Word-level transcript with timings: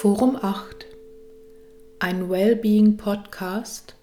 Forum 0.00 0.36
8, 0.40 0.86
ein 1.98 2.30
Wellbeing 2.30 2.96
Podcast 2.96 3.96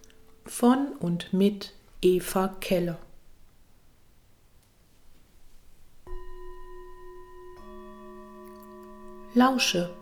von 0.45 0.89
und 0.99 1.31
mit 1.31 1.73
Eva 2.01 2.49
Keller. 2.59 2.99
Lausche 9.35 9.95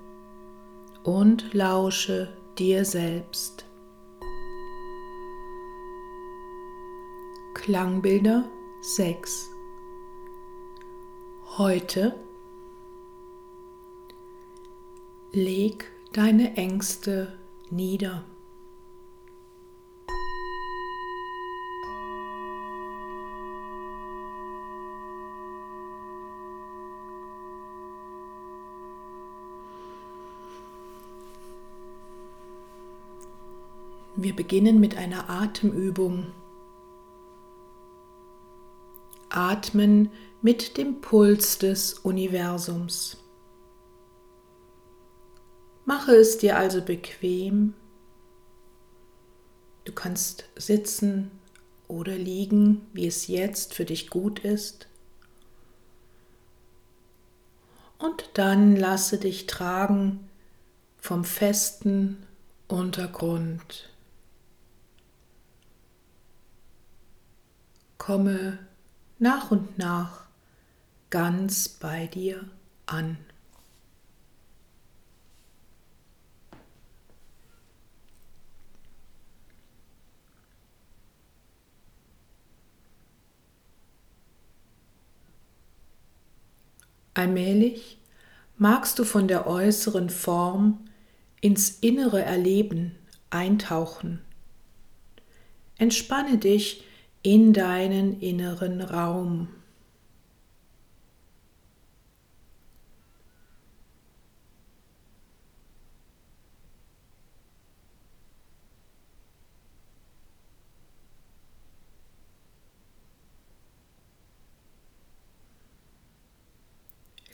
und 1.04 1.54
lausche 1.54 2.36
dir 2.58 2.86
selbst. 2.86 3.64
Klangbilder 7.54 8.46
6 8.82 9.52
Heute 11.60 12.16
leg 15.36 15.86
deine 16.14 16.56
Ängste 16.58 17.34
nieder. 17.72 18.24
Wir 34.16 34.36
beginnen 34.36 34.80
mit 34.80 34.96
einer 34.96 35.32
Atemübung. 35.32 36.28
Atmen 39.30 40.12
mit 40.44 40.78
dem 40.78 41.02
Puls 41.02 41.58
des 41.58 41.94
Universums. 41.94 43.23
Mache 45.86 46.16
es 46.16 46.38
dir 46.38 46.58
also 46.58 46.82
bequem. 46.82 47.74
Du 49.86 49.92
kannst 49.92 50.46
sitzen 50.56 51.32
oder 51.88 52.18
liegen, 52.18 52.88
wie 52.94 53.08
es 53.08 53.28
jetzt 53.28 53.74
für 53.74 53.86
dich 53.86 54.10
gut 54.10 54.40
ist. 54.40 54.88
Und 57.98 58.30
dann 58.34 58.76
lasse 58.76 59.18
dich 59.18 59.46
tragen 59.48 60.30
vom 60.98 61.24
festen 61.24 62.26
Untergrund. 62.68 63.90
Komme 67.98 68.60
nach 69.20 69.52
und 69.52 69.78
nach 69.78 70.26
ganz 71.10 71.70
bei 71.70 72.08
dir 72.08 72.44
an. 72.86 73.18
Allmählich 87.14 87.98
magst 88.58 88.98
du 89.00 89.04
von 89.04 89.28
der 89.28 89.48
äußeren 89.48 90.10
Form 90.10 90.80
ins 91.42 91.80
innere 91.80 92.22
Erleben 92.22 92.96
eintauchen. 93.30 94.22
Entspanne 95.78 96.38
dich 96.38 96.84
in 97.22 97.54
deinen 97.54 98.20
inneren 98.20 98.82
Raum. 98.82 99.48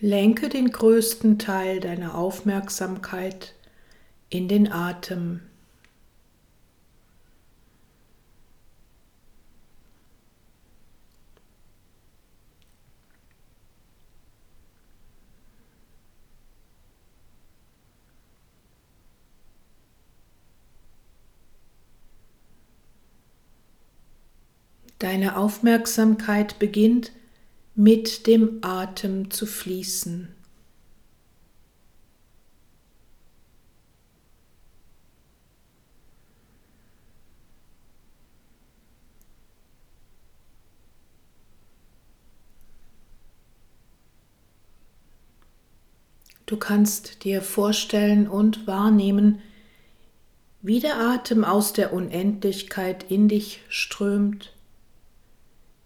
Lenke 0.01 0.47
den 0.47 0.71
größten 0.71 1.39
Teil 1.39 1.81
deiner 1.81 2.15
Aufmerksamkeit 2.15 3.53
in 4.29 4.47
den 4.47 4.71
Atem. 4.71 5.41
Deine 24.99 25.35
Aufmerksamkeit 25.35 26.57
beginnt 26.57 27.11
mit 27.79 28.27
dem 28.27 28.57
Atem 28.61 29.31
zu 29.31 29.45
fließen. 29.45 30.27
Du 46.45 46.57
kannst 46.57 47.23
dir 47.23 47.41
vorstellen 47.41 48.27
und 48.27 48.67
wahrnehmen, 48.67 49.39
wie 50.61 50.81
der 50.81 50.99
Atem 50.99 51.45
aus 51.45 51.71
der 51.71 51.93
Unendlichkeit 51.93 53.09
in 53.09 53.29
dich 53.29 53.61
strömt, 53.69 54.53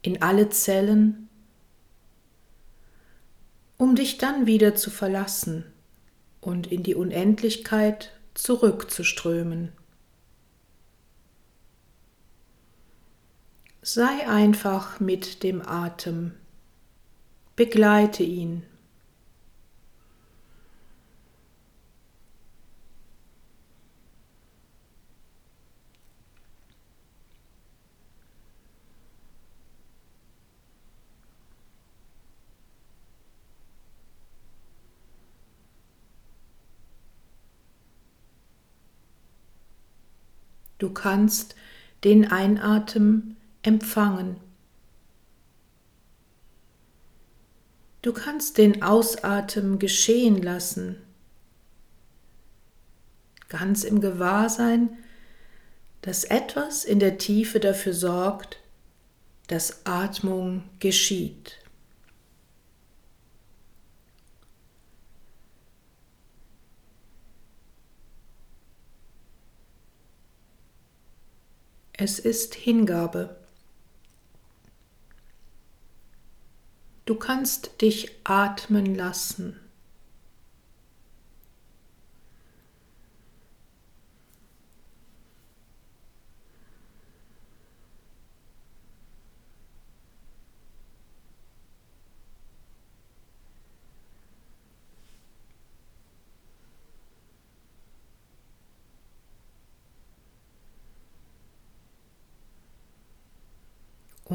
in 0.01 0.23
alle 0.23 0.49
Zellen 0.49 1.29
um 3.83 3.95
dich 3.97 4.17
dann 4.17 4.45
wieder 4.45 4.75
zu 4.75 4.89
verlassen 4.89 5.66
und 6.39 6.67
in 6.67 6.83
die 6.83 6.95
Unendlichkeit 6.95 8.13
zurückzuströmen. 8.33 9.73
Sei 13.81 14.25
einfach 14.25 15.01
mit 15.01 15.44
dem 15.44 15.61
Atem, 15.61 16.31
begleite 17.57 18.23
ihn. 18.23 18.63
Du 40.83 40.89
kannst 40.89 41.55
den 42.03 42.29
Einatmen 42.29 43.38
empfangen. 43.61 44.35
Du 48.01 48.11
kannst 48.11 48.57
den 48.57 48.83
Ausatmen 48.83 49.79
geschehen 49.79 50.41
lassen, 50.41 50.97
ganz 53.47 53.85
im 53.85 54.01
Gewahrsein, 54.01 54.97
dass 56.01 56.25
etwas 56.25 56.83
in 56.83 57.00
der 57.00 57.17
Tiefe 57.17 57.61
dafür 57.61 57.94
sorgt, 57.94 58.59
dass 59.47 59.85
Atmung 59.85 60.63
geschieht. 60.80 61.62
Es 71.95 72.18
ist 72.18 72.56
Hingabe. 72.56 73.38
Du 77.06 77.16
kannst 77.16 77.81
dich 77.81 78.12
atmen 78.24 78.95
lassen. 78.95 79.60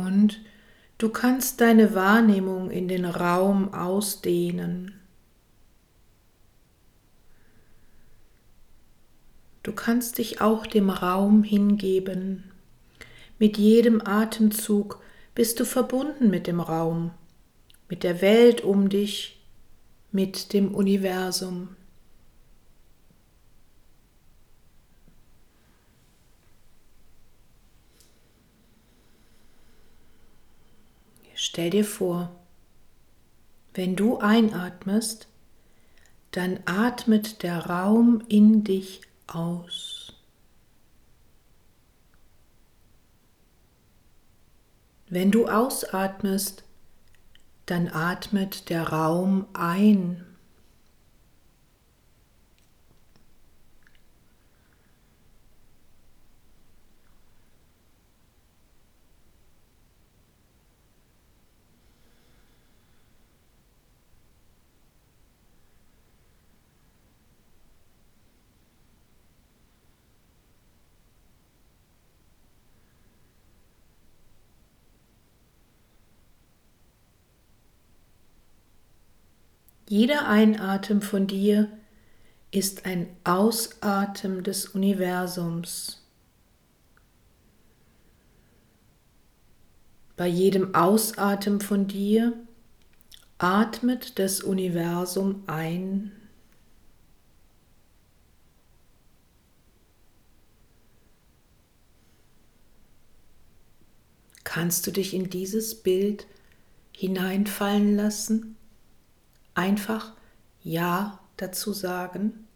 Und 0.09 0.41
du 0.97 1.11
kannst 1.11 1.61
deine 1.61 1.95
Wahrnehmung 1.95 2.71
in 2.71 2.89
den 2.89 3.05
Raum 3.05 3.75
ausdehnen. 3.75 4.95
Du 9.63 9.73
kannst 9.73 10.17
dich 10.17 10.41
auch 10.41 10.67
dem 10.67 10.89
Raum 10.89 11.43
hingeben. 11.43 12.45
Mit 13.39 13.59
jedem 13.59 14.01
Atemzug 14.01 15.03
bist 15.35 15.61
du 15.61 15.67
verbunden 15.67 16.31
mit 16.31 16.47
dem 16.47 16.61
Raum, 16.61 17.11
mit 17.91 18.03
der 18.03 18.23
Welt 18.23 18.63
um 18.63 18.89
dich, 18.89 19.45
mit 20.11 20.55
dem 20.55 20.75
Universum. 20.75 21.77
Stell 31.40 31.70
dir 31.70 31.85
vor, 31.85 32.35
wenn 33.73 33.94
du 33.94 34.19
einatmest, 34.19 35.29
dann 36.32 36.58
atmet 36.67 37.44
der 37.44 37.67
Raum 37.67 38.25
in 38.29 38.64
dich 38.64 39.02
aus. 39.29 40.14
Wenn 45.08 45.31
du 45.31 45.46
ausatmest, 45.46 46.64
dann 47.67 47.87
atmet 47.87 48.69
der 48.69 48.88
Raum 48.88 49.46
ein. 49.52 50.26
Jeder 79.88 80.29
Einatmen 80.29 81.00
von 81.00 81.26
dir 81.26 81.73
ist 82.50 82.85
ein 82.85 83.08
Ausatmen 83.25 84.44
des 84.44 84.67
Universums. 84.67 86.06
Bei 90.14 90.26
jedem 90.26 90.75
Ausatmen 90.75 91.62
von 91.62 91.87
dir 91.87 92.35
atmet 93.38 94.19
das 94.19 94.43
Universum 94.43 95.44
ein. 95.46 96.12
Kannst 104.44 104.87
du 104.87 104.90
dich 104.90 105.14
in 105.14 105.31
dieses 105.31 105.82
Bild 105.82 106.26
hineinfallen 106.93 107.96
lassen? 107.96 108.58
Einfach 109.59 110.13
Ja 110.63 111.19
dazu 111.37 111.73
sagen. 111.73 112.47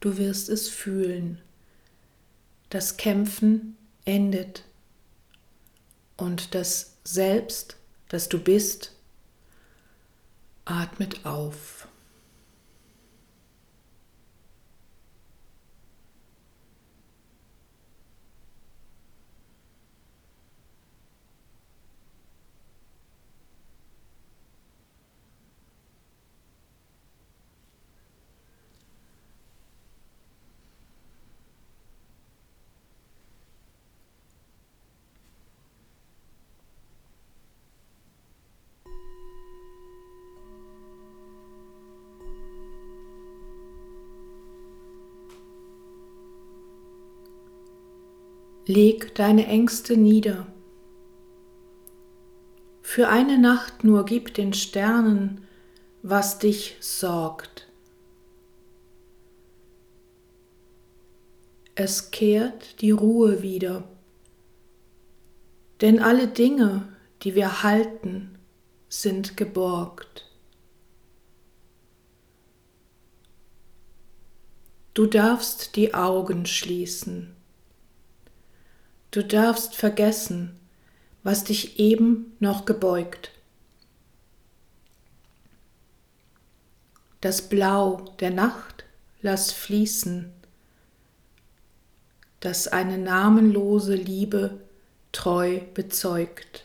Du 0.00 0.18
wirst 0.18 0.48
es 0.50 0.68
fühlen. 0.68 1.40
Das 2.68 2.98
Kämpfen 2.98 3.76
endet 4.04 4.64
und 6.16 6.54
das 6.54 6.96
Selbst, 7.04 7.76
das 8.08 8.28
du 8.28 8.38
bist, 8.38 8.92
atmet 10.64 11.26
auf. 11.26 11.86
Leg 48.74 49.14
deine 49.14 49.46
Ängste 49.46 49.96
nieder. 49.96 50.48
Für 52.82 53.08
eine 53.08 53.38
Nacht 53.38 53.84
nur 53.84 54.04
gib 54.04 54.34
den 54.34 54.52
Sternen, 54.52 55.46
was 56.02 56.40
dich 56.40 56.76
sorgt. 56.80 57.68
Es 61.76 62.10
kehrt 62.10 62.80
die 62.80 62.90
Ruhe 62.90 63.42
wieder, 63.42 63.84
denn 65.80 66.00
alle 66.00 66.26
Dinge, 66.26 66.88
die 67.22 67.36
wir 67.36 67.62
halten, 67.62 68.36
sind 68.88 69.36
geborgt. 69.36 70.28
Du 74.94 75.06
darfst 75.06 75.76
die 75.76 75.94
Augen 75.94 76.44
schließen. 76.44 77.36
Du 79.14 79.22
darfst 79.22 79.76
vergessen, 79.76 80.58
was 81.22 81.44
dich 81.44 81.78
eben 81.78 82.32
noch 82.40 82.64
gebeugt. 82.64 83.30
Das 87.20 87.48
Blau 87.48 88.12
der 88.18 88.32
Nacht 88.32 88.84
lass 89.22 89.52
fließen, 89.52 90.32
das 92.40 92.66
eine 92.66 92.98
namenlose 92.98 93.94
Liebe 93.94 94.60
treu 95.12 95.60
bezeugt. 95.74 96.64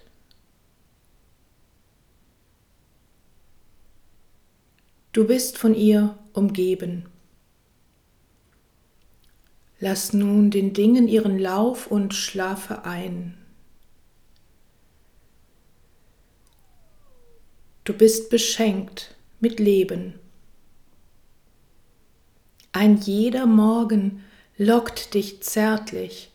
Du 5.12 5.27
bist 5.27 5.60
von 5.60 5.75
ihr 5.75 6.18
umgeben. 6.34 7.06
Lass 9.79 10.12
nun 10.13 10.51
den 10.51 10.74
Dingen 10.74 11.07
ihren 11.07 11.39
Lauf 11.39 11.88
und 11.88 12.13
schlafe 12.13 12.83
ein. 12.83 13.38
Du 17.86 17.93
bist 17.93 18.29
beschenkt 18.29 19.15
mit 19.39 19.59
Leben. 19.59 20.19
Ein 22.71 22.98
jeder 22.98 23.45
Morgen 23.45 24.24
lockt 24.57 25.13
dich 25.13 25.41
zärtlich, 25.41 26.29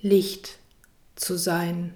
Licht 0.00 0.58
zu 1.16 1.36
sein. 1.36 1.94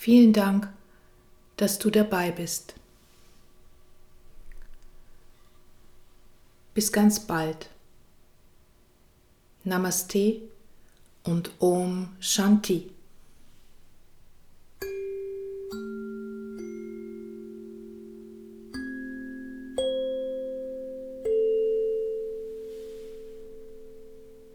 Vielen 0.00 0.32
Dank, 0.32 0.66
dass 1.58 1.78
du 1.78 1.90
dabei 1.90 2.30
bist. 2.30 2.74
Bis 6.72 6.90
ganz 6.90 7.20
bald. 7.20 7.68
Namaste 9.62 10.40
und 11.22 11.50
Om 11.58 12.16
Shanti. 12.18 12.90